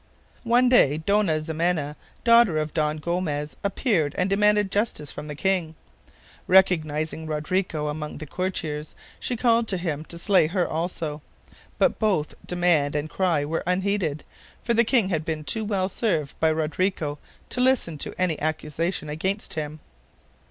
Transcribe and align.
One 0.45 0.67
day 0.67 0.97
Dona 0.97 1.33
Ximena, 1.39 1.95
daughter 2.23 2.57
of 2.57 2.73
Don 2.73 2.97
Gomez, 2.97 3.55
appeared 3.63 4.15
and 4.17 4.31
demanded 4.31 4.71
justice 4.71 5.11
from 5.11 5.27
the 5.27 5.35
king. 5.35 5.75
Recognizing 6.47 7.27
Rodrigo 7.27 7.85
among 7.87 8.17
the 8.17 8.25
courtiers, 8.25 8.95
she 9.19 9.37
called 9.37 9.67
to 9.67 9.77
him 9.77 10.03
to 10.05 10.17
slay 10.17 10.47
her 10.47 10.67
also. 10.67 11.21
But 11.77 11.99
both 11.99 12.33
demand 12.47 12.95
and 12.95 13.11
cry 13.11 13.45
were 13.45 13.61
unheeded, 13.67 14.23
for 14.63 14.73
the 14.73 14.83
king 14.83 15.09
had 15.09 15.23
been 15.23 15.43
too 15.43 15.63
well 15.63 15.87
served 15.87 16.33
by 16.39 16.49
Rodrigo 16.51 17.19
to 17.51 17.61
listen 17.61 17.99
to 17.99 18.15
any 18.19 18.39
accusation 18.41 19.07
against 19.07 19.53
him. 19.53 19.81